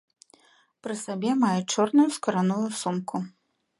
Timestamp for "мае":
1.43-1.57